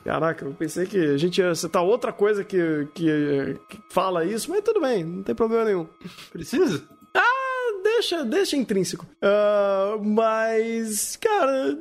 [0.04, 4.50] Caraca, eu pensei que a gente ia citar outra coisa que, que, que fala isso,
[4.50, 5.88] mas tudo bem, não tem problema nenhum.
[6.32, 6.84] Precisa?
[7.14, 9.06] Ah, deixa, deixa intrínseco.
[9.22, 11.78] Uh, mas, cara,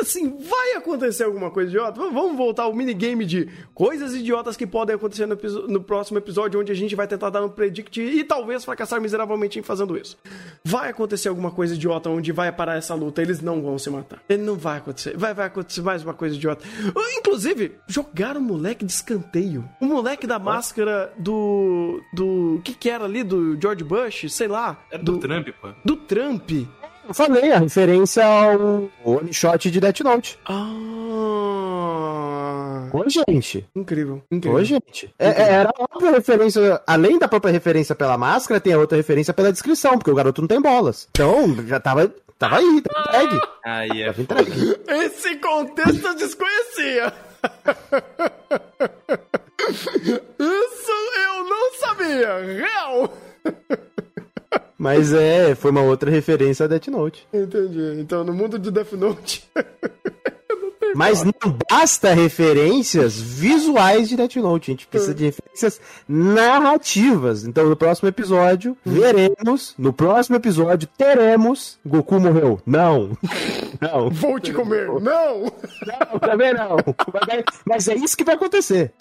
[0.00, 2.00] assim, vai acontecer alguma coisa idiota?
[2.00, 5.36] Vamos voltar ao minigame de coisas idiotas que podem acontecer no,
[5.68, 9.58] no, próximo episódio, onde a gente vai tentar dar um predict e talvez fracassar miseravelmente
[9.58, 10.16] em fazendo isso.
[10.64, 14.22] Vai acontecer alguma coisa idiota onde vai parar essa luta, eles não vão se matar.
[14.28, 15.16] Ele não vai acontecer.
[15.16, 16.64] Vai, vai acontecer mais uma coisa idiota.
[17.18, 19.68] Inclusive, jogaram o moleque de escanteio.
[19.80, 22.00] O moleque da máscara do.
[22.12, 22.60] do.
[22.64, 23.22] que que era ali?
[23.22, 24.26] Do George Bush?
[24.30, 24.82] Sei lá.
[24.90, 25.68] Era do, do Trump, pô.
[25.84, 26.50] Do Trump.
[27.08, 30.38] Eu falei, a referência ao one shot de Death Note.
[30.44, 30.74] Ah.
[32.92, 33.66] Ô, gente.
[33.74, 34.58] Incrível, incrível.
[34.58, 35.10] Ô, gente.
[35.18, 39.32] É, é, era outra referência, além da própria referência pela máscara, tem a outra referência
[39.32, 41.08] pela descrição, porque o garoto não tem bolas.
[41.10, 43.40] Então, já tava, tava aí, tava entregue.
[43.64, 44.76] Aí é entregue.
[44.86, 47.10] Esse contexto eu desconhecia.
[50.38, 52.36] Isso eu não sabia.
[52.38, 53.10] Real.
[54.78, 57.26] Mas é, foi uma outra referência a Death Note.
[57.32, 58.00] Entendi.
[58.00, 59.48] Então, no mundo de Death Note.
[60.94, 67.44] Mas não basta referências visuais de Death Note, a gente precisa de referências narrativas.
[67.44, 72.60] Então, no próximo episódio, veremos, no próximo episódio, teremos Goku morreu.
[72.64, 73.10] Não.
[73.80, 74.10] Não.
[74.10, 74.88] Vou te comer.
[74.88, 75.42] Não!
[75.42, 76.76] Não, também não.
[77.26, 78.92] Mas, mas é isso que vai acontecer.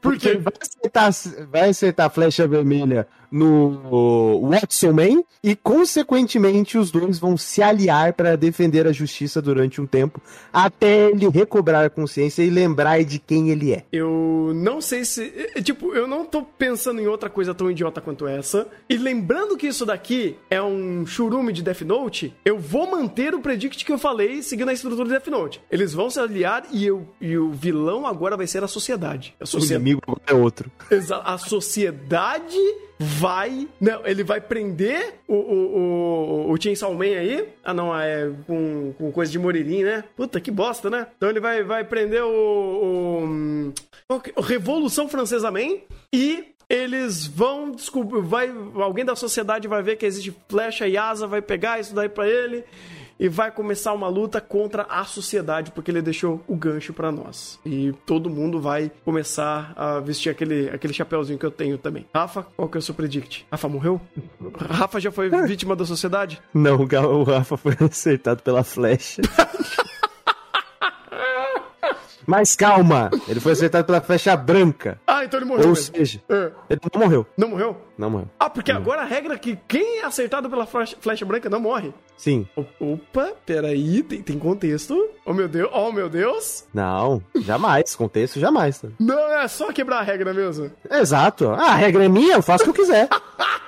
[0.00, 0.30] Por quê?
[0.30, 7.18] Porque vai acertar, vai acertar a flecha vermelha no Watson Man e, consequentemente, os dois
[7.18, 10.20] vão se aliar para defender a justiça durante um tempo,
[10.52, 13.84] até ele recobrar a consciência e lembrar de quem ele é.
[13.92, 15.50] Eu não sei se.
[15.54, 18.68] é, Tipo, eu não tô pensando em outra coisa tão idiota quanto essa.
[18.88, 23.40] E lembrando que isso daqui é um churume de Death Note, eu vou manter o
[23.40, 25.60] predict que eu falei seguindo a estrutura de Death Note.
[25.70, 29.34] Eles vão se aliar e, eu, e o vilão agora vai ser a sociedade.
[29.40, 29.82] A O sociedade.
[29.82, 30.70] inimigo é outro.
[30.90, 32.56] Exa- A sociedade
[32.98, 33.68] vai.
[33.80, 35.78] Não, ele vai prender o, o,
[36.48, 37.48] o, o Chainsaw Man aí.
[37.64, 40.04] Ah, não, é com, com coisa de Moririm, né?
[40.16, 41.06] Puta, que bosta, né?
[41.16, 43.72] Então ele vai, vai prender o.
[44.08, 45.78] o, o Revolução Francesa Man
[46.12, 46.52] e.
[46.68, 51.40] Eles vão descobrir, vai, alguém da sociedade vai ver que existe flecha e asa, vai
[51.40, 52.64] pegar isso daí pra ele
[53.18, 57.58] e vai começar uma luta contra a sociedade, porque ele deixou o gancho pra nós.
[57.64, 62.06] E todo mundo vai começar a vestir aquele, aquele chapéuzinho que eu tenho também.
[62.14, 63.46] Rafa, qual que é o seu predict?
[63.50, 64.00] Rafa morreu?
[64.58, 66.40] Rafa já foi vítima da sociedade?
[66.52, 69.22] Não, o Rafa foi acertado pela flecha.
[72.26, 75.00] Mas calma, ele foi acertado pela flecha branca.
[75.06, 75.94] Ah, então ele morreu Ou mesmo.
[75.96, 76.50] seja, É.
[76.70, 77.26] ele não morreu.
[77.36, 77.76] Não morreu?
[77.96, 78.28] Não morreu.
[78.38, 81.60] Ah, porque agora a regra é que quem é acertado pela flecha, flecha branca não
[81.60, 81.92] morre.
[82.16, 82.46] Sim.
[82.80, 85.08] Opa, peraí, tem, tem contexto.
[85.24, 86.64] Oh meu Deus, oh meu Deus.
[86.74, 87.94] Não, jamais.
[87.94, 88.82] Contexto, jamais.
[88.98, 90.70] Não, é só quebrar a regra mesmo.
[90.90, 91.50] Exato.
[91.50, 93.08] Ah, a regra é minha, eu faço o que eu quiser.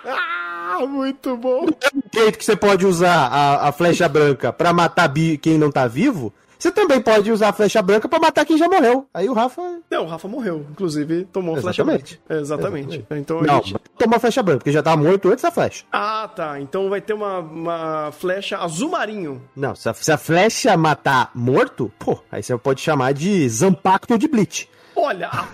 [0.04, 1.66] Ah, muito bom.
[1.66, 1.74] Do
[2.20, 5.86] jeito que você pode usar a, a flecha branca pra matar bi- quem não tá
[5.88, 9.06] vivo, você também pode usar a flecha branca pra matar quem já morreu.
[9.14, 9.80] Aí o Rafa.
[9.90, 10.66] Não, o Rafa morreu.
[10.70, 12.20] Inclusive, tomou uma flecha Exatamente.
[12.26, 12.42] branca.
[12.42, 13.06] Exatamente.
[13.12, 13.78] Então a Não, gente...
[13.96, 15.84] toma a flecha branca, porque já tava morto antes da flecha.
[15.92, 16.60] Ah, tá.
[16.60, 19.40] Então vai ter uma, uma flecha azul marinho.
[19.54, 24.18] Não, se a, se a flecha matar morto, pô, aí você pode chamar de Zampacto
[24.18, 24.68] de Bleach.
[24.96, 25.46] Olha, a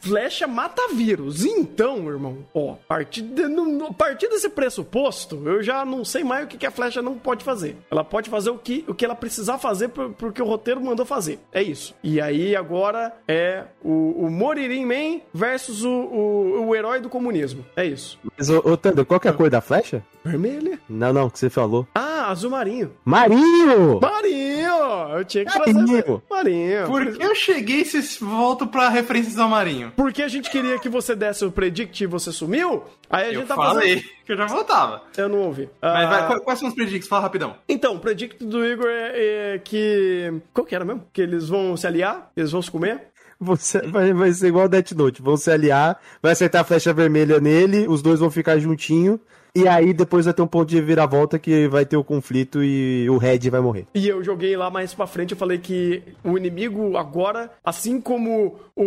[0.00, 1.44] flecha mata vírus.
[1.44, 6.04] Então, irmão, ó, a partir, de- no- no- a partir desse pressuposto, eu já não
[6.04, 7.76] sei mais o que, que a flecha não pode fazer.
[7.90, 11.04] Ela pode fazer o que, o que ela precisar fazer por- porque o roteiro mandou
[11.06, 11.38] fazer.
[11.52, 11.94] É isso.
[12.02, 17.64] E aí agora é o, o Moririn Man versus o, o, o herói do comunismo.
[17.76, 18.18] É isso.
[18.36, 20.02] Mas, ô, ô Thunder, qual que é a cor da flecha?
[20.24, 20.78] Vermelha.
[20.88, 21.86] Não, não, que você falou.
[21.94, 22.92] Ah, azul marinho.
[23.04, 23.98] Marinho!
[24.00, 24.70] Marinho!
[25.18, 25.86] Eu tinha que Marinho.
[25.86, 26.20] trazer.
[26.30, 26.86] Marinho.
[26.86, 29.89] Por que eu cheguei e voltam pra referências ao Marinho?
[29.96, 32.84] Porque a gente queria que você desse o predict e você sumiu.
[33.08, 34.10] Aí a Eu gente tá falei fazendo.
[34.26, 35.02] que eu já voltava.
[35.16, 35.68] Eu não ouvi.
[35.82, 37.08] Mas Ah, vai, quais- quais são os predicts?
[37.08, 37.56] Fala rapidão.
[37.68, 40.32] Então, o predict do Igor é, é que.
[40.54, 41.04] Qual que era mesmo?
[41.12, 42.30] Que eles vão se aliar?
[42.36, 43.08] Eles vão se comer?
[43.40, 45.22] Você, vai, vai ser igual o Death Note.
[45.22, 49.18] Vão se aliar, vai acertar a flecha vermelha nele, os dois vão ficar juntinho.
[49.52, 53.10] E aí depois vai ter um ponto de viravolta que vai ter o conflito e
[53.10, 53.84] o Red vai morrer.
[53.92, 58.60] E eu joguei lá mais pra frente, eu falei que o inimigo agora, assim como
[58.76, 58.84] o.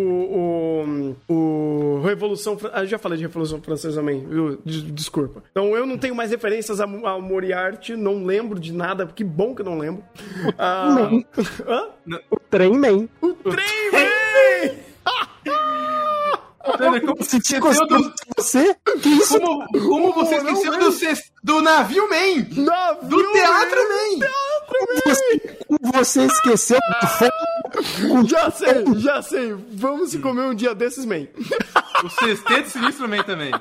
[1.28, 2.58] o, o Revolução.
[2.58, 4.26] Fran- Ah, eu já falei de Revolução Francesa também,
[4.66, 5.44] Desculpa.
[5.52, 9.54] Então eu não tenho mais referências a, a Moriarty, não lembro de nada, que bom
[9.54, 10.02] que eu não lembro.
[10.58, 11.10] Ah,
[11.68, 12.20] Hã?
[12.32, 13.10] O Trem Man.
[13.22, 14.13] O trem vem!
[16.78, 18.14] Tânia, como você esqueceu do...
[18.38, 18.76] você?
[19.02, 19.40] Que isso?
[19.40, 22.64] Como, como você esqueceu do, cesto- do navio Man?
[22.64, 24.20] Navio Do teatro Man!
[24.20, 24.44] Man!
[25.06, 25.58] Você,
[25.94, 28.28] você esqueceu do fogo?
[28.28, 29.56] Já sei, já sei.
[29.74, 31.28] Vamos se comer um dia desses, man.
[32.04, 33.52] O sexteto sinistro Man também.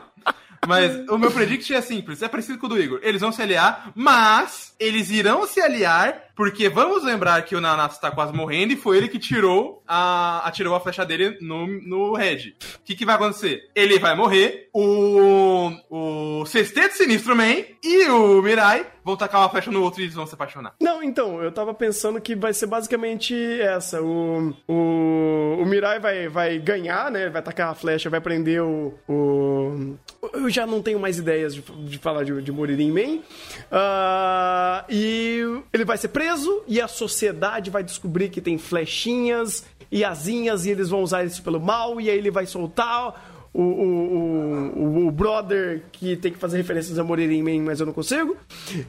[0.66, 3.00] Mas o meu predict é simples, é parecido com o do Igor.
[3.02, 7.94] Eles vão se aliar, mas eles irão se aliar porque vamos lembrar que o Nanato
[7.94, 12.14] está quase morrendo e foi ele que tirou a, atirou a flecha dele no, no
[12.14, 12.54] Red.
[12.76, 13.70] O que, que vai acontecer?
[13.74, 19.70] Ele vai morrer, o, o Sexteto Sinistro Man e o Mirai vão tacar uma flecha
[19.70, 20.74] no outro e eles vão se apaixonar.
[20.80, 24.00] Não, então, eu tava pensando que vai ser basicamente essa.
[24.00, 27.28] O, o, o Mirai vai, vai ganhar, né?
[27.28, 28.94] Vai tacar a flecha, vai prender o.
[29.08, 29.96] o
[30.34, 33.22] eu já não tenho mais ideias de, de falar de, de Moririn Man.
[33.70, 35.40] Ah, e
[35.72, 40.70] ele vai ser preso e a sociedade vai descobrir que tem flechinhas e asinhas e
[40.70, 44.72] eles vão usar isso pelo mal e aí ele vai soltar o, o,
[45.04, 48.36] o, o brother que tem que fazer referências a Moririn Man, mas eu não consigo.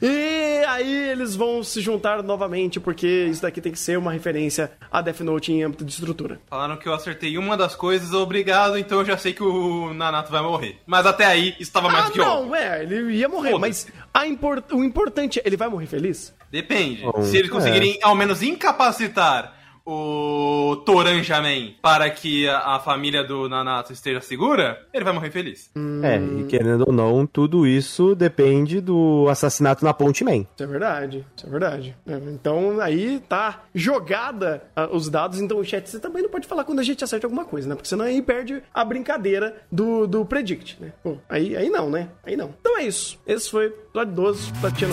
[0.00, 4.72] E aí eles vão se juntar novamente, porque isso daqui tem que ser uma referência
[4.90, 6.40] a Death Note em âmbito de estrutura.
[6.48, 10.32] Falaram que eu acertei uma das coisas, obrigado, então eu já sei que o Nanato
[10.32, 10.78] vai morrer.
[10.86, 12.46] Mas até aí, estava mais Ah, que óbvio.
[12.48, 16.34] não, é, ele ia morrer, mas a import- o importante é, ele vai morrer feliz?
[16.50, 17.02] Depende.
[17.02, 17.52] Bom, Se eles é.
[17.52, 19.53] conseguirem ao menos incapacitar
[19.86, 25.70] o Toranjaman para que a, a família do Nanato esteja segura, ele vai morrer feliz.
[26.02, 30.36] É, e querendo ou não, tudo isso depende do assassinato na Ponte Man.
[30.54, 31.96] Isso é verdade, isso é verdade.
[32.06, 36.46] É, Então aí tá jogada ah, os dados, então o chat você também não pode
[36.46, 37.74] falar quando a gente acerta alguma coisa, né?
[37.74, 40.92] Porque senão aí perde a brincadeira do, do Predict, né?
[41.02, 42.08] Pô, aí, aí não, né?
[42.24, 42.54] Aí não.
[42.60, 43.18] Então é isso.
[43.26, 44.88] Esse foi o episódio 12 da Tia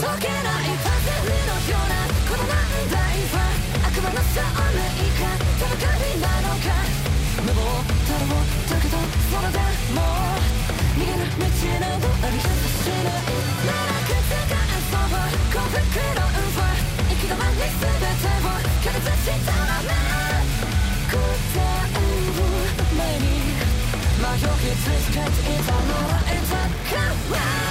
[24.83, 27.70] Cause it's a, it's a, it's a,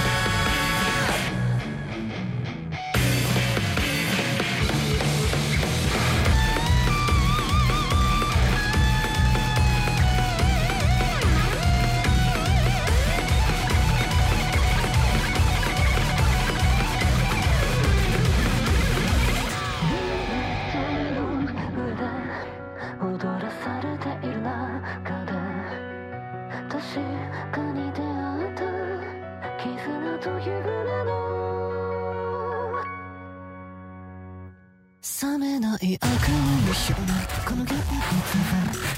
[35.01, 36.36] 冷めない赤夢
[36.68, 37.09] の少年
[37.48, 38.05] このゲーは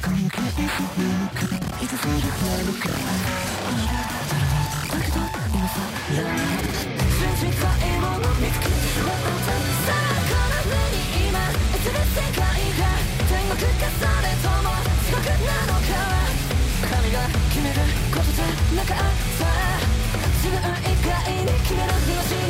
[0.02, 0.58] このゲー
[0.98, 2.26] ムの壁いつするな
[2.66, 2.90] のか
[4.90, 5.22] だけど
[5.54, 5.78] 今さ
[6.10, 12.98] ら全然買い物見つけてしまったさあこの目に今映る世界が
[13.30, 14.74] 天国かそれとも
[15.06, 15.94] 地獄なのか
[16.82, 17.78] 神が決める
[18.10, 19.06] ことじゃなかっ
[19.38, 19.46] た
[20.42, 22.41] 自分以外に決める命